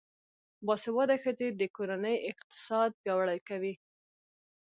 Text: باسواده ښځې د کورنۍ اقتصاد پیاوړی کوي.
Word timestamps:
باسواده 0.65 1.15
ښځې 1.23 1.47
د 1.53 1.61
کورنۍ 1.75 2.15
اقتصاد 2.31 2.89
پیاوړی 3.01 3.39
کوي. 3.49 3.73